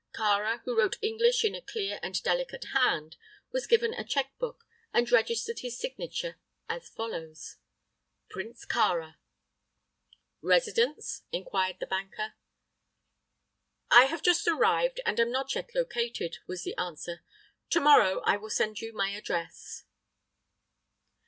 Kāra, 0.15 0.61
who 0.63 0.75
wrote 0.75 0.97
English 1.03 1.45
in 1.45 1.53
a 1.53 1.61
clear 1.61 1.99
and 2.01 2.23
delicate 2.23 2.63
hand, 2.73 3.17
was 3.51 3.67
given 3.67 3.93
a 3.93 4.03
cheque 4.03 4.35
book 4.39 4.65
and 4.91 5.11
registered 5.11 5.59
his 5.59 5.77
signature 5.77 6.39
as 6.67 6.89
follows: 6.89 7.57
"Prince 8.27 8.65
Kāra." 8.65 9.17
"Residence?" 10.41 11.21
inquired 11.31 11.79
the 11.79 11.85
banker. 11.85 12.33
"I 13.91 14.05
have 14.05 14.23
just 14.23 14.47
arrived, 14.47 14.99
and 15.05 15.19
am 15.19 15.31
not 15.31 15.53
yet 15.53 15.75
located," 15.75 16.37
was 16.47 16.63
the 16.63 16.75
answer. 16.77 17.21
"To 17.69 17.79
morrow 17.79 18.21
I 18.25 18.37
will 18.37 18.49
send 18.49 18.81
you 18.81 18.93
my 18.93 19.11
address." 19.11 19.83